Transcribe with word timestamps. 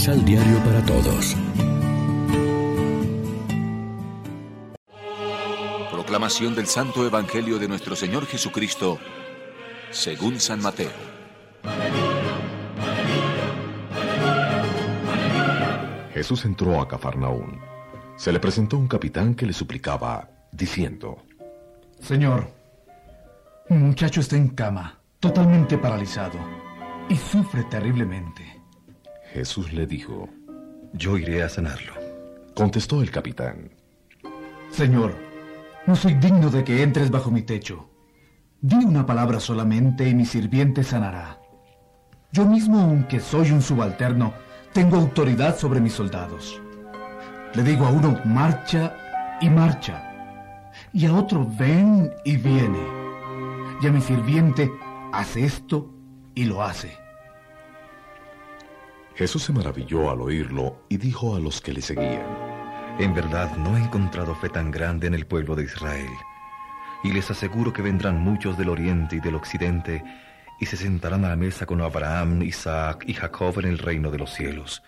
Misal 0.00 0.24
Diario 0.24 0.56
para 0.64 0.82
Todos. 0.86 1.36
Proclamación 5.92 6.54
del 6.54 6.66
Santo 6.66 7.06
Evangelio 7.06 7.58
de 7.58 7.68
nuestro 7.68 7.94
Señor 7.94 8.24
Jesucristo, 8.24 8.98
según 9.90 10.40
San 10.40 10.62
Mateo. 10.62 10.88
Jesús 16.14 16.46
entró 16.46 16.80
a 16.80 16.88
Cafarnaún. 16.88 17.60
Se 18.16 18.32
le 18.32 18.40
presentó 18.40 18.78
un 18.78 18.88
capitán 18.88 19.34
que 19.34 19.44
le 19.44 19.52
suplicaba, 19.52 20.30
diciendo, 20.50 21.18
Señor, 22.00 22.50
un 23.68 23.82
muchacho 23.82 24.22
está 24.22 24.36
en 24.36 24.48
cama, 24.48 24.98
totalmente 25.18 25.76
paralizado, 25.76 26.38
y 27.10 27.16
sufre 27.16 27.64
terriblemente. 27.64 28.59
Jesús 29.32 29.72
le 29.72 29.86
dijo, 29.86 30.28
Yo 30.92 31.16
iré 31.16 31.42
a 31.42 31.48
sanarlo. 31.48 31.94
Contestó 32.54 33.00
el 33.00 33.10
capitán, 33.10 33.70
Señor, 34.70 35.14
no 35.86 35.96
soy 35.96 36.14
digno 36.14 36.50
de 36.50 36.64
que 36.64 36.82
entres 36.82 37.10
bajo 37.10 37.30
mi 37.30 37.42
techo. 37.42 37.88
Di 38.60 38.84
una 38.84 39.06
palabra 39.06 39.40
solamente 39.40 40.08
y 40.08 40.14
mi 40.14 40.26
sirviente 40.26 40.84
sanará. 40.84 41.40
Yo 42.32 42.44
mismo, 42.44 42.80
aunque 42.80 43.20
soy 43.20 43.50
un 43.50 43.62
subalterno, 43.62 44.32
tengo 44.72 44.96
autoridad 44.96 45.56
sobre 45.58 45.80
mis 45.80 45.92
soldados. 45.92 46.60
Le 47.54 47.62
digo 47.62 47.86
a 47.86 47.90
uno, 47.90 48.20
marcha 48.24 48.94
y 49.40 49.48
marcha. 49.48 50.70
Y 50.92 51.06
a 51.06 51.14
otro, 51.14 51.48
ven 51.58 52.12
y 52.24 52.36
viene. 52.36 52.86
Y 53.82 53.86
a 53.86 53.90
mi 53.90 54.00
sirviente, 54.00 54.70
hace 55.12 55.44
esto 55.44 55.92
y 56.34 56.44
lo 56.44 56.62
hace. 56.62 56.96
Jesús 59.20 59.42
se 59.42 59.52
maravilló 59.52 60.10
al 60.10 60.22
oírlo 60.22 60.86
y 60.88 60.96
dijo 60.96 61.36
a 61.36 61.40
los 61.40 61.60
que 61.60 61.74
le 61.74 61.82
seguían, 61.82 62.24
En 62.98 63.12
verdad 63.12 63.54
no 63.58 63.76
he 63.76 63.80
encontrado 63.82 64.34
fe 64.34 64.48
tan 64.48 64.70
grande 64.70 65.08
en 65.08 65.12
el 65.12 65.26
pueblo 65.26 65.54
de 65.54 65.64
Israel. 65.64 66.08
Y 67.04 67.12
les 67.12 67.30
aseguro 67.30 67.70
que 67.70 67.82
vendrán 67.82 68.18
muchos 68.18 68.56
del 68.56 68.70
oriente 68.70 69.16
y 69.16 69.20
del 69.20 69.34
occidente 69.34 70.02
y 70.58 70.64
se 70.64 70.78
sentarán 70.78 71.26
a 71.26 71.28
la 71.28 71.36
mesa 71.36 71.66
con 71.66 71.82
Abraham, 71.82 72.40
Isaac 72.40 73.04
y 73.06 73.12
Jacob 73.12 73.58
en 73.58 73.66
el 73.66 73.76
reino 73.76 74.10
de 74.10 74.16
los 74.16 74.32
cielos. 74.32 74.82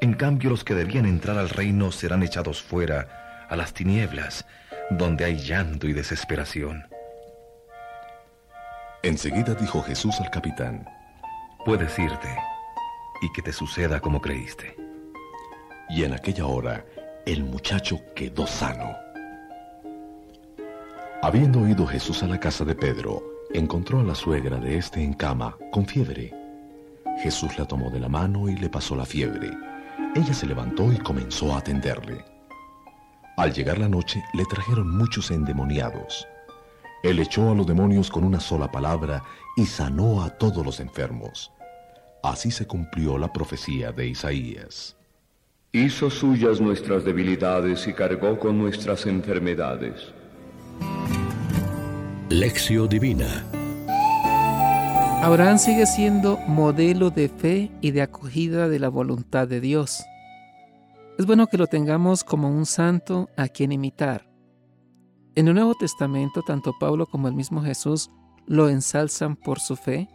En 0.00 0.14
cambio 0.14 0.50
los 0.50 0.64
que 0.64 0.74
debían 0.74 1.06
entrar 1.06 1.38
al 1.38 1.48
reino 1.48 1.92
serán 1.92 2.24
echados 2.24 2.60
fuera, 2.60 3.46
a 3.48 3.54
las 3.54 3.72
tinieblas, 3.72 4.46
donde 4.90 5.24
hay 5.24 5.36
llanto 5.36 5.86
y 5.86 5.92
desesperación. 5.92 6.88
Enseguida 9.04 9.54
dijo 9.54 9.80
Jesús 9.80 10.16
al 10.20 10.28
capitán, 10.32 10.84
Puedes 11.64 11.96
irte, 12.00 12.36
y 13.20 13.32
que 13.32 13.42
te 13.42 13.52
suceda 13.52 14.00
como 14.00 14.20
creíste. 14.20 14.76
y 15.90 16.04
en 16.04 16.12
aquella 16.12 16.46
hora 16.46 16.84
el 17.24 17.44
muchacho 17.44 18.00
quedó 18.14 18.46
sano. 18.46 18.94
Habiendo 21.22 21.66
ido 21.66 21.86
Jesús 21.86 22.22
a 22.22 22.26
la 22.26 22.38
casa 22.38 22.64
de 22.64 22.74
Pedro, 22.74 23.22
encontró 23.52 24.00
a 24.00 24.04
la 24.04 24.14
suegra 24.14 24.58
de 24.58 24.78
éste 24.78 25.02
en 25.02 25.14
cama, 25.14 25.56
con 25.72 25.86
fiebre. 25.86 26.32
Jesús 27.22 27.58
la 27.58 27.66
tomó 27.66 27.90
de 27.90 28.00
la 28.00 28.08
mano 28.08 28.48
y 28.48 28.56
le 28.56 28.68
pasó 28.68 28.94
la 28.94 29.04
fiebre. 29.04 29.50
Ella 30.14 30.32
se 30.32 30.46
levantó 30.46 30.92
y 30.92 30.98
comenzó 30.98 31.52
a 31.54 31.58
atenderle. 31.58 32.24
Al 33.36 33.52
llegar 33.52 33.78
la 33.78 33.88
noche 33.88 34.22
le 34.34 34.44
trajeron 34.44 34.96
muchos 34.96 35.30
endemoniados. 35.30 36.26
Él 37.02 37.18
echó 37.18 37.50
a 37.50 37.54
los 37.54 37.66
demonios 37.66 38.10
con 38.10 38.24
una 38.24 38.40
sola 38.40 38.70
palabra 38.70 39.22
y 39.56 39.66
sanó 39.66 40.22
a 40.22 40.30
todos 40.30 40.64
los 40.64 40.80
enfermos. 40.80 41.52
Así 42.22 42.50
se 42.50 42.66
cumplió 42.66 43.16
la 43.16 43.32
profecía 43.32 43.92
de 43.92 44.08
Isaías. 44.08 44.96
Hizo 45.72 46.10
suyas 46.10 46.60
nuestras 46.60 47.04
debilidades 47.04 47.86
y 47.86 47.92
cargó 47.92 48.38
con 48.38 48.58
nuestras 48.58 49.06
enfermedades. 49.06 50.12
Lección 52.28 52.88
Divina. 52.88 53.44
Abraham 55.22 55.58
sigue 55.58 55.86
siendo 55.86 56.38
modelo 56.48 57.10
de 57.10 57.28
fe 57.28 57.70
y 57.80 57.92
de 57.92 58.02
acogida 58.02 58.68
de 58.68 58.78
la 58.78 58.88
voluntad 58.88 59.46
de 59.46 59.60
Dios. 59.60 60.02
Es 61.18 61.26
bueno 61.26 61.46
que 61.46 61.58
lo 61.58 61.66
tengamos 61.66 62.24
como 62.24 62.50
un 62.50 62.66
santo 62.66 63.28
a 63.36 63.48
quien 63.48 63.72
imitar. 63.72 64.28
En 65.34 65.48
el 65.48 65.54
Nuevo 65.54 65.74
Testamento, 65.74 66.42
tanto 66.42 66.72
Pablo 66.80 67.06
como 67.06 67.28
el 67.28 67.34
mismo 67.34 67.62
Jesús 67.62 68.10
lo 68.46 68.68
ensalzan 68.68 69.36
por 69.36 69.60
su 69.60 69.76
fe 69.76 70.08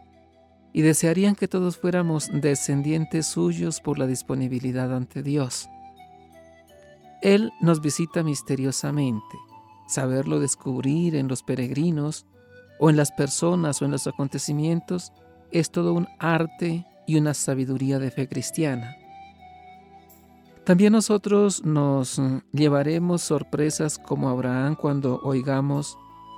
y 0.74 0.82
desearían 0.82 1.36
que 1.36 1.46
todos 1.46 1.78
fuéramos 1.78 2.28
descendientes 2.32 3.26
suyos 3.26 3.80
por 3.80 3.96
la 3.96 4.08
disponibilidad 4.08 4.94
ante 4.94 5.22
Dios. 5.22 5.68
Él 7.22 7.52
nos 7.60 7.80
visita 7.80 8.24
misteriosamente. 8.24 9.38
Saberlo 9.86 10.40
descubrir 10.40 11.14
en 11.14 11.28
los 11.28 11.44
peregrinos 11.44 12.26
o 12.80 12.90
en 12.90 12.96
las 12.96 13.12
personas 13.12 13.80
o 13.80 13.84
en 13.84 13.92
los 13.92 14.08
acontecimientos 14.08 15.12
es 15.52 15.70
todo 15.70 15.94
un 15.94 16.08
arte 16.18 16.84
y 17.06 17.18
una 17.18 17.34
sabiduría 17.34 18.00
de 18.00 18.10
fe 18.10 18.28
cristiana. 18.28 18.96
También 20.64 20.92
nosotros 20.92 21.64
nos 21.64 22.20
llevaremos 22.52 23.22
sorpresas 23.22 23.96
como 23.98 24.28
Abraham 24.28 24.74
cuando 24.74 25.20
oigamos, 25.22 25.96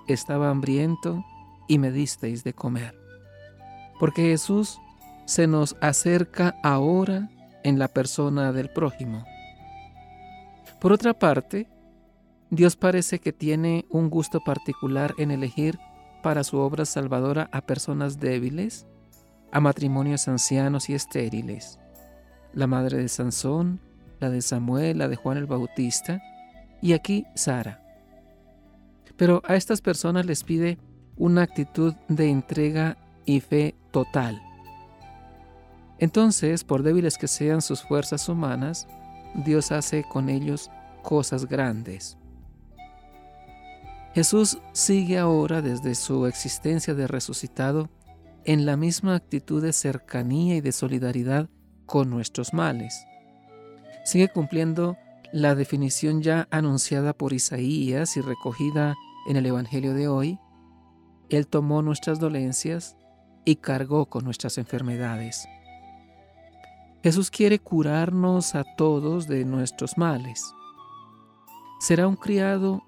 estaba 0.09 0.51
hambriento 0.51 1.25
y 1.69 1.79
me 1.79 1.91
disteis 1.91 2.45
de 2.45 2.53
comer. 2.53 3.06
Porque 3.99 4.23
Jesús 4.23 4.79
se 5.25 5.47
nos 5.47 5.77
acerca 5.81 6.57
ahora 6.63 7.29
en 7.65 7.79
la 7.79 7.89
persona 7.89 8.53
del 8.53 8.71
prójimo. 8.71 9.25
Por 10.81 10.93
otra 10.93 11.15
parte, 11.15 11.69
Dios 12.51 12.77
parece 12.77 13.19
que 13.19 13.33
tiene 13.33 13.87
un 13.91 14.09
gusto 14.09 14.41
particular 14.41 15.15
en 15.19 15.31
elegir 15.31 15.79
para 16.23 16.45
su 16.45 16.59
obra 16.59 16.85
salvadora 16.85 17.49
a 17.53 17.61
personas 17.63 18.21
débiles, 18.21 18.87
a 19.53 19.61
matrimonios 19.61 20.29
ancianos 20.29 20.89
y 20.89 20.95
estériles. 20.95 21.79
La 22.53 22.67
madre 22.67 22.99
de 22.99 23.09
Sansón, 23.09 23.81
la 24.21 24.31
de 24.31 24.43
Samuel, 24.43 24.99
la 24.99 25.09
de 25.09 25.17
Juan 25.17 25.39
el 25.39 25.47
Bautista 25.47 26.23
y 26.81 26.93
aquí 26.93 27.27
Sara. 27.35 27.83
Pero 29.17 29.43
a 29.47 29.57
estas 29.57 29.81
personas 29.81 30.27
les 30.27 30.45
pide 30.45 30.79
una 31.17 31.43
actitud 31.43 31.95
de 32.09 32.29
entrega 32.29 32.97
y 33.25 33.41
fe 33.41 33.75
total. 33.97 34.43
Entonces, 35.99 36.65
por 36.65 36.83
débiles 36.83 37.17
que 37.17 37.29
sean 37.29 37.63
sus 37.63 37.81
fuerzas 37.81 38.29
humanas, 38.29 38.87
Dios 39.35 39.73
hace 39.73 40.05
con 40.05 40.29
ellos 40.29 40.71
cosas 41.03 41.47
grandes. 41.47 42.19
Jesús 44.15 44.59
sigue 44.73 45.17
ahora 45.17 45.63
desde 45.63 45.95
su 45.95 46.27
existencia 46.27 46.93
de 46.93 47.07
resucitado 47.07 47.89
en 48.45 48.67
la 48.67 48.77
misma 48.77 49.15
actitud 49.15 49.63
de 49.63 49.73
cercanía 49.73 50.57
y 50.57 50.61
de 50.61 50.73
solidaridad 50.73 51.49
con 51.87 52.11
nuestros 52.11 52.53
males. 52.53 53.03
Sigue 54.05 54.29
cumpliendo 54.29 54.99
la 55.33 55.55
definición 55.55 56.21
ya 56.21 56.49
anunciada 56.51 57.15
por 57.15 57.33
Isaías 57.33 58.19
y 58.19 58.21
recogida 58.21 58.95
en 59.27 59.37
el 59.37 59.47
Evangelio 59.47 59.95
de 59.95 60.07
hoy. 60.07 60.39
Él 61.31 61.47
tomó 61.47 61.81
nuestras 61.81 62.21
dolencias 62.21 62.95
y 63.47 63.57
cargó 63.57 64.07
con 64.07 64.25
nuestras 64.25 64.59
enfermedades. 64.59 65.49
Jesús 67.03 67.31
quiere 67.31 67.61
curarnos 67.61 68.55
a 68.57 68.65
todos 68.77 69.29
de 69.29 69.45
nuestros 69.45 69.97
males. 69.97 70.53
¿Será 71.79 72.09
un 72.09 72.17
criado 72.17 72.83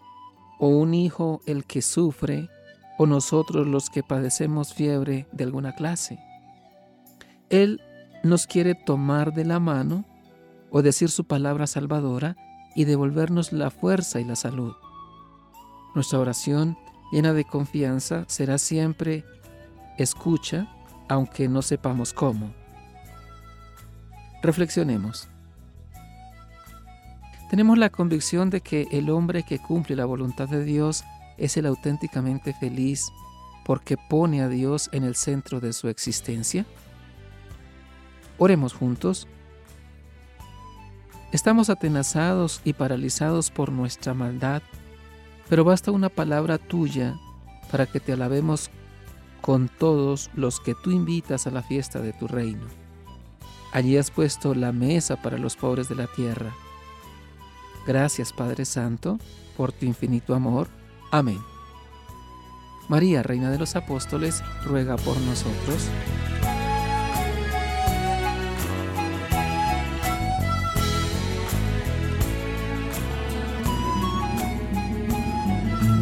o 0.59 0.67
un 0.69 0.93
hijo 0.93 1.41
el 1.47 1.65
que 1.65 1.81
sufre 1.81 2.51
o 2.99 3.07
nosotros 3.07 3.67
los 3.69 3.89
que 3.89 4.03
padecemos 4.03 4.75
fiebre 4.75 5.29
de 5.31 5.45
alguna 5.45 5.75
clase? 5.77 6.19
Él 7.49 7.81
nos 8.25 8.49
quiere 8.49 8.75
tomar 8.75 9.33
de 9.33 9.45
la 9.45 9.61
mano 9.61 10.05
o 10.71 10.83
decir 10.83 11.11
su 11.11 11.25
palabra 11.25 11.69
salvadora 11.69 12.37
y 12.75 12.85
devolvernos 12.85 13.53
la 13.53 13.71
fuerza 13.71 14.21
y 14.21 14.25
la 14.25 14.35
salud. 14.35 14.75
Nuestra 15.95 16.19
oración 16.19 16.77
llena 17.13 17.33
de 17.33 17.45
confianza 17.45 18.25
será 18.27 18.59
siempre 18.59 19.25
escucha, 19.99 20.69
aunque 21.09 21.49
no 21.49 21.63
sepamos 21.63 22.13
cómo. 22.13 22.53
Reflexionemos. 24.43 25.29
Tenemos 27.51 27.79
la 27.79 27.91
convicción 27.91 28.51
de 28.51 28.61
que 28.61 28.87
el 28.93 29.11
hombre 29.11 29.43
que 29.43 29.59
cumple 29.59 29.97
la 29.97 30.05
voluntad 30.05 30.49
de 30.49 30.65
Dios 30.65 31.05
es 31.39 31.57
el 31.57 31.67
auténticamente 31.67 32.53
feliz 32.53 33.07
porque 33.65 33.97
pone 33.97 34.43
a 34.43 34.49
Dios 34.49 34.89
en 34.93 35.05
el 35.05 35.15
centro 35.15 35.61
de 35.61 35.73
su 35.73 35.89
existencia. 35.89 36.65
Oremos 38.39 38.73
juntos. 38.73 39.27
Estamos 41.33 41.69
atenazados 41.69 42.61
y 42.65 42.73
paralizados 42.73 43.51
por 43.51 43.71
nuestra 43.73 44.15
maldad, 44.15 44.63
pero 45.49 45.65
basta 45.65 45.91
una 45.91 46.09
palabra 46.09 46.57
tuya 46.57 47.15
para 47.71 47.87
que 47.87 48.01
te 48.01 48.13
alabemos 48.13 48.71
con 49.41 49.69
todos 49.69 50.31
los 50.35 50.61
que 50.61 50.75
tú 50.75 50.91
invitas 50.91 51.47
a 51.47 51.51
la 51.51 51.63
fiesta 51.63 52.01
de 52.01 52.13
tu 52.13 52.29
reino. 52.29 52.67
Allí 53.73 53.97
has 53.97 54.11
puesto 54.11 54.55
la 54.55 54.73
mesa 54.73 55.21
para 55.21 55.39
los 55.39 55.57
pobres 55.57 55.89
de 55.89 55.95
la 55.95 56.07
tierra. 56.07 56.55
Gracias 57.87 58.33
Padre 58.33 58.65
Santo 58.65 59.19
por 59.57 59.73
tu 59.73 59.87
infinito 59.87 60.35
amor. 60.35 60.69
Amén. 61.11 61.39
María, 62.89 63.23
Reina 63.23 63.51
de 63.51 63.59
los 63.59 63.77
Apóstoles, 63.77 64.43
ruega 64.65 64.97
por 64.97 65.19
nosotros. 65.21 65.89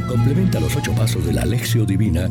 Complementa 0.08 0.60
los 0.60 0.74
ocho 0.76 0.92
pasos 0.94 1.26
de 1.26 1.32
la 1.32 1.42
Alexio 1.42 1.84
Divina 1.84 2.30